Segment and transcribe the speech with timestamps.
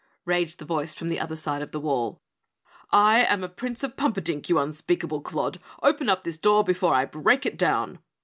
[0.25, 2.19] raged the voice from the other side of the wall.
[2.91, 5.59] "I am a Prince of Pumperdink, you unspeakable clod.
[5.83, 7.99] Open up this door before I break it down!"